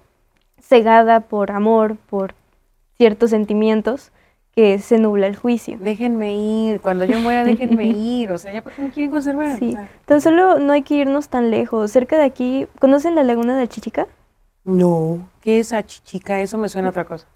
[0.60, 2.34] cegada por amor, por
[2.96, 4.12] ciertos sentimientos
[4.54, 5.78] que se nubla el juicio.
[5.80, 6.80] Déjenme ir.
[6.80, 8.30] Cuando yo muera, déjenme ir.
[8.30, 9.58] O sea, ya porque me quieren conservar.
[9.58, 9.76] Sí.
[10.04, 11.90] Tan solo no hay que irnos tan lejos.
[11.90, 14.06] Cerca de aquí, ¿conocen la laguna de Chichica?
[14.64, 15.28] no.
[15.42, 16.40] ¿Qué es achichica?
[16.40, 17.26] Eso me suena a otra cosa.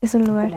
[0.00, 0.52] Es un lugar.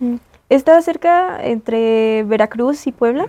[0.00, 0.18] Ujú.
[0.48, 3.26] Está cerca entre Veracruz y Puebla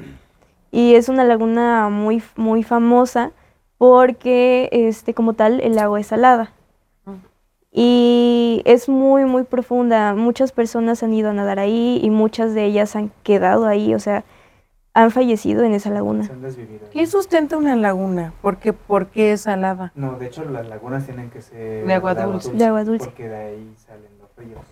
[0.72, 3.32] y es una laguna muy, muy famosa
[3.78, 6.54] porque, este, como tal, el agua es salada.
[7.72, 10.14] Y es muy, muy profunda.
[10.14, 14.00] Muchas personas han ido a nadar ahí y muchas de ellas han quedado ahí, o
[14.00, 14.24] sea,
[14.94, 16.28] han fallecido en esa laguna.
[16.92, 18.34] ¿Qué sustenta una laguna?
[18.42, 19.92] ¿Por qué, por qué es salada?
[19.94, 22.52] No, de hecho las lagunas tienen que ser De agua dulce.
[22.52, 23.06] De agua dulce.
[23.06, 24.66] Porque de ahí salen los ríos.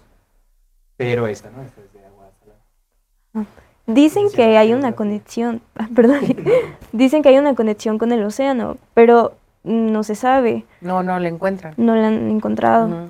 [0.98, 3.46] Pero esta no, esta es de agua salada.
[3.86, 6.22] Dicen Sí, que hay una conexión, ah, perdón,
[6.92, 9.34] dicen que hay una conexión con el océano, pero
[9.66, 11.74] no se sabe, No, no, le encuentran.
[11.78, 13.10] no la han encontrado.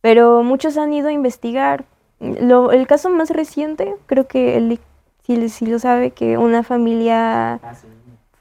[0.00, 1.84] Pero muchos han ido a investigar.
[2.18, 4.80] Lo- el caso más reciente, creo que él
[5.26, 7.86] sí, sí lo sabe, que una familia Ah, sí.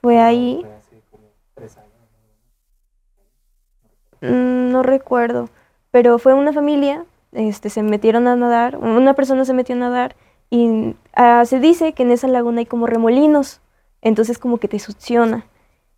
[0.01, 1.23] fue No, ahí, Fue hace como
[1.55, 1.91] tres años.
[4.21, 5.49] mm, no recuerdo,
[5.91, 10.15] pero fue una familia, este, se metieron a nadar, una persona se metió a nadar
[10.49, 13.61] y ah, se dice que en esa laguna hay como remolinos,
[14.01, 15.45] entonces como que te succiona.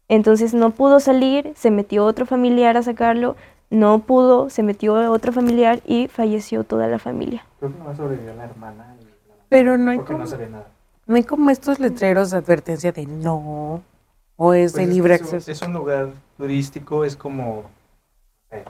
[0.09, 3.35] Entonces no pudo salir, se metió otro familiar a sacarlo,
[3.69, 7.45] no pudo, se metió otro familiar y falleció toda la familia.
[7.59, 8.95] Creo que nomás sobrevivió la hermana.
[8.99, 9.11] y la-
[9.49, 10.67] Pero no hay, Porque como, no sabía nada.
[11.07, 13.81] no hay como estos letreros de advertencia de no.
[14.35, 15.51] O es Pues de es libre es acceso.
[15.51, 17.63] Es un lugar turístico, es como.
[18.51, 18.63] eh,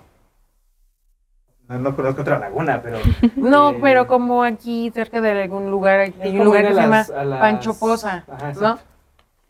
[1.69, 2.99] no, no conozco otra laguna, pero.
[3.35, 6.97] No, eh, pero como aquí cerca de algún lugar, hay un lugar que se llama
[7.09, 8.79] las- Pancho Poza, Ajá, ¿no?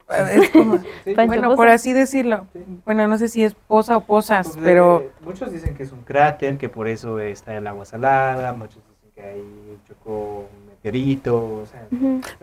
[0.10, 0.42] Exacto.
[0.42, 1.56] Es como- Sí, Pancho bueno, Poza.
[1.56, 2.48] por así decirlo.
[2.86, 5.92] Bueno, no sé si es Poza o Pozas, Pues, pero eh, muchos dicen que es
[5.92, 10.66] un cráter, que por eso está el agua salada, muchos dicen que ahí chocó un
[10.68, 11.88] meteorito, o sea,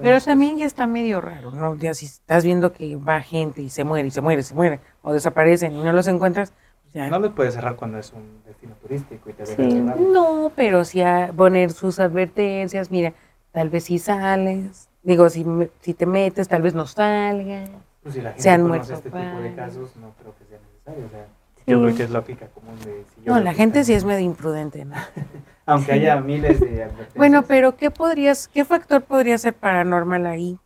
[0.01, 1.75] pero también ya está medio raro, ¿no?
[1.77, 4.81] Ya si estás viendo que va gente y se muere, y se muere, se muere,
[5.03, 7.09] o desaparecen y no los encuentras, pues ya.
[7.09, 9.83] no los puedes cerrar cuando es un destino turístico y te Sí.
[10.13, 13.13] No, pero sí a poner sus advertencias, mira,
[13.53, 17.71] tal vez si sales, digo, si, me- si te metes, tal vez no salgas.
[18.03, 20.45] Pues si la gente Se han conoce muerto este tipo de casos, no creo que
[20.47, 21.73] sea necesario, o sea, Sí.
[21.73, 23.05] yo creo que es lógica común de...
[23.15, 24.95] si yo No, la gente sí es medio imprudente, ¿no?
[25.67, 26.89] Aunque haya miles de.
[27.15, 30.59] Bueno, pero ¿qué podrías, qué factor podría ser paranormal ahí?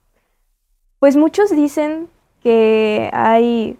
[1.00, 2.08] Pues muchos dicen
[2.42, 3.76] que hay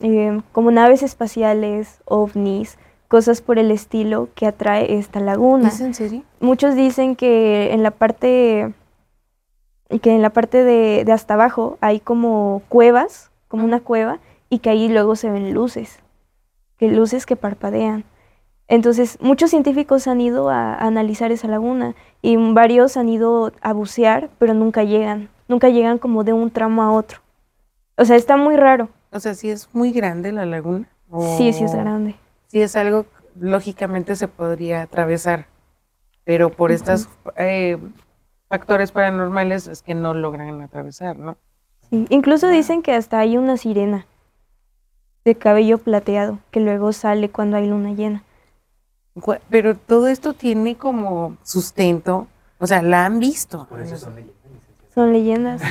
[0.00, 5.68] eh, como naves espaciales, ovnis, cosas por el estilo que atrae esta laguna.
[5.68, 6.22] ¿Es en serio?
[6.38, 8.72] Muchos dicen que en la parte
[9.98, 14.60] que en la parte de, de hasta abajo hay como cuevas, como una cueva, y
[14.60, 15.98] que ahí luego se ven luces,
[16.78, 18.04] que luces que parpadean.
[18.68, 23.72] Entonces, muchos científicos han ido a, a analizar esa laguna y varios han ido a
[23.72, 27.18] bucear, pero nunca llegan, nunca llegan como de un tramo a otro.
[27.96, 28.88] O sea, está muy raro.
[29.10, 30.88] O sea, sí es muy grande la laguna.
[31.36, 32.14] Sí, sí es grande.
[32.46, 33.06] Sí es algo
[33.38, 35.46] lógicamente se podría atravesar,
[36.24, 37.78] pero por estos eh,
[38.50, 41.36] factores paranormales es que no logran atravesar, ¿no?
[41.88, 44.06] Sí, Incluso dicen que hasta hay una sirena
[45.24, 48.22] de cabello plateado que luego sale cuando hay luna llena.
[49.48, 52.26] Pero todo esto tiene como sustento,
[52.58, 53.66] o sea, la han visto.
[53.68, 54.40] Por eso son leyendas.
[54.94, 55.62] Son leyendas.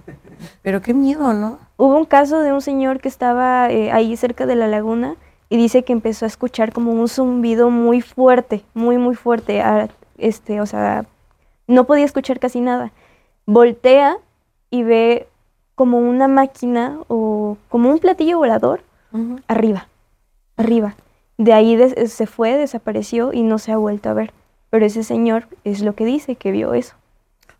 [0.62, 1.58] Pero qué miedo, ¿no?
[1.76, 5.16] Hubo un caso de un señor que estaba eh, ahí cerca de la laguna
[5.50, 9.60] y dice que empezó a escuchar como un zumbido muy fuerte, muy, muy fuerte.
[9.60, 11.04] a- este, o sea,
[11.66, 12.92] no podía escuchar casi nada.
[13.46, 14.16] Voltea
[14.70, 15.28] y ve
[15.74, 18.82] como una máquina o como un platillo volador
[19.48, 19.88] arriba,
[20.56, 20.94] arriba.
[21.38, 24.32] De ahí des- se fue, desapareció y no se ha vuelto a ver.
[24.70, 26.94] Pero ese señor es lo que dice, que vio eso.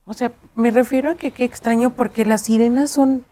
[0.05, 3.25] O sea, me refiero a que qué extraño porque las sirenas son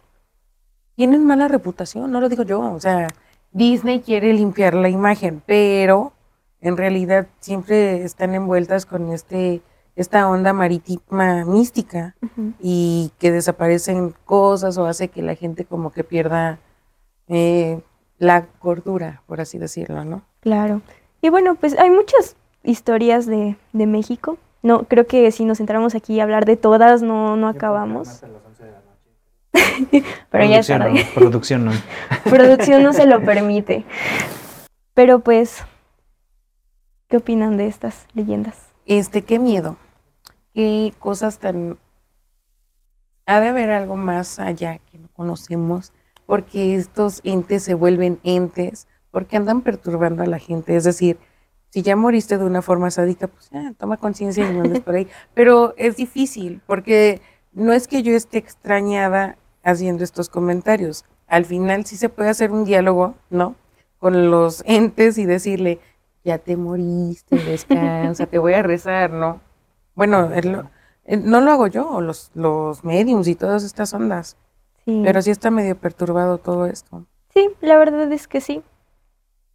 [0.97, 3.09] tienen mala reputación, no lo digo yo, o sea,
[3.51, 6.13] Disney quiere limpiar la imagen, pero
[6.61, 9.63] en realidad siempre están envueltas con este
[9.95, 12.15] esta onda marítima mística
[12.61, 16.59] y que desaparecen cosas o hace que la gente como que pierda
[17.29, 17.81] eh,
[18.19, 20.23] la cordura, por así decirlo, ¿no?
[20.41, 20.81] Claro.
[21.21, 24.39] Y bueno, pues hay muchas historias de, de México.
[24.63, 28.23] No, creo que si nos entramos aquí a hablar de todas, no, no acabamos.
[30.31, 31.05] Pero ya es tarde.
[31.05, 31.73] no, producción no.
[32.25, 33.85] Producción no se lo permite.
[34.95, 35.65] Pero pues,
[37.09, 38.57] ¿qué opinan de estas leyendas?
[38.87, 39.77] Este, qué miedo,
[40.55, 41.79] qué cosas tan...
[43.27, 45.93] Ha de haber algo más allá que no conocemos,
[46.27, 50.75] porque estos entes se vuelven entes, porque andan perturbando a la gente.
[50.75, 51.19] Es decir,
[51.69, 54.95] si ya moriste de una forma sádica, pues ya, toma conciencia y no andes por
[54.95, 55.09] ahí.
[55.35, 57.21] Pero es difícil, porque
[57.53, 61.05] no es que yo esté extrañada haciendo estos comentarios.
[61.29, 63.55] Al final sí se puede hacer un diálogo, ¿no?
[63.99, 65.79] Con los entes y decirle,
[66.25, 69.41] ya te moriste, descansa, te voy a rezar, ¿no?
[69.95, 74.37] Bueno, eh, no lo hago yo, los, los mediums y todas estas ondas,
[74.85, 75.01] Sí.
[75.05, 77.05] pero sí está medio perturbado todo esto.
[77.35, 78.63] Sí, la verdad es que sí.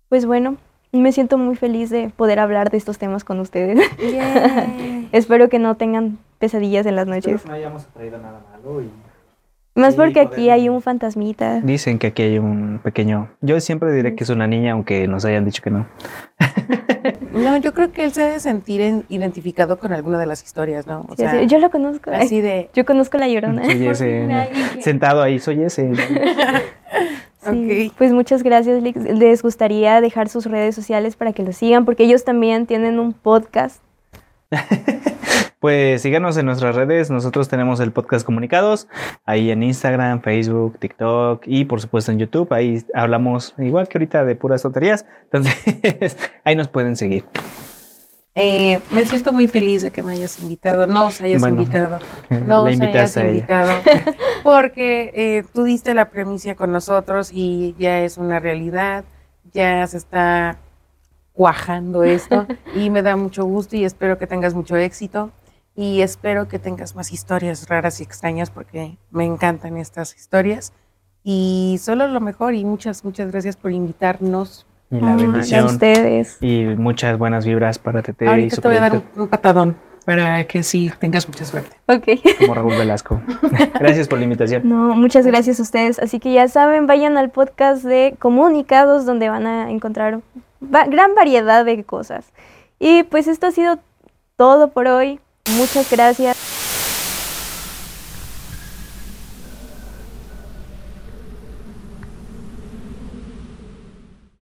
[0.09, 0.55] Pues bueno,
[0.93, 3.77] me siento muy feliz de poder hablar de estos temas con ustedes.
[5.11, 7.45] Espero que no tengan pesadillas en las noches.
[7.45, 8.89] no hayamos traído nada malo y
[9.77, 11.61] Más Sí, porque aquí hay un fantasmita.
[11.61, 13.29] Dicen que aquí hay un pequeño.
[13.41, 15.85] Yo siempre diré que es una niña, aunque nos hayan dicho que no.
[17.31, 20.87] No, yo creo que él se debe sentir en- identificado con alguna de las historias,
[20.87, 21.01] ¿no?
[21.07, 22.09] O Sí, sea, yo lo conozco.
[22.11, 23.63] ay, así de, Yo conozco la llorona.
[23.63, 24.27] Soy ese.
[24.81, 25.91] Sentado ahí, soy ese.
[27.49, 27.93] Sí, Ok.
[27.97, 28.81] Pues muchas gracias.
[28.83, 32.99] Les- Les gustaría dejar sus redes sociales para que lo sigan, porque ellos también tienen
[32.99, 33.81] un podcast.
[35.59, 37.09] Pues síganos en nuestras redes.
[37.09, 38.87] Nosotros tenemos el podcast Comunicados.
[39.25, 42.53] Ahí en Instagram, Facebook, TikTok y por supuesto en YouTube.
[42.53, 45.05] Ahí hablamos igual que ahorita de puras tonterías.
[45.23, 47.25] Entonces ahí nos pueden seguir.
[48.35, 51.99] eh, me siento muy feliz de que me hayas invitado, no os hayas Bueno, invitado.
[52.45, 53.71] No os hayas invitado,
[54.43, 59.05] porque eh, tú diste la premicia con nosotros y ya es una realidad,
[59.53, 60.59] ya se está
[61.33, 62.45] cuajando esto
[62.75, 65.31] y me da mucho gusto y espero que tengas mucho éxito
[65.77, 70.73] y espero que tengas más historias raras y extrañas porque me encantan estas historias
[71.23, 74.65] y solo lo mejor y muchas, muchas gracias por invitarnos.
[74.89, 75.65] Y la Ay, A bendición.
[75.65, 76.37] ustedes.
[76.41, 79.27] Y muchas buenas vibras para Tete y Ahorita su te voy a dar un, un
[79.27, 81.75] patadón para que sí tengas mucha suerte.
[81.87, 82.21] Ok.
[82.39, 83.21] como Raúl Velasco.
[83.79, 84.61] Gracias por la invitación.
[84.67, 85.99] No, muchas gracias a ustedes.
[85.99, 90.21] Así que ya saben, vayan al podcast de Comunicados donde van a encontrar
[90.63, 92.31] va- gran variedad de cosas.
[92.79, 93.79] Y pues esto ha sido
[94.37, 95.19] todo por hoy.
[95.55, 96.35] Muchas gracias.